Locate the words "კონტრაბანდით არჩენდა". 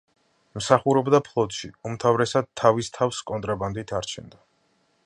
3.33-4.43